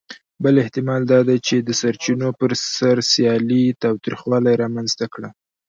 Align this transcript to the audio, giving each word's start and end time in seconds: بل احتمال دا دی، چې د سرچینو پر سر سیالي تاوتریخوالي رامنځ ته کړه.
بل 0.43 0.55
احتمال 0.63 1.01
دا 1.11 1.19
دی، 1.27 1.37
چې 1.47 1.55
د 1.59 1.69
سرچینو 1.81 2.29
پر 2.39 2.51
سر 2.77 2.97
سیالي 3.11 3.63
تاوتریخوالي 3.83 4.53
رامنځ 4.61 4.89
ته 4.99 5.05
کړه. 5.13 5.29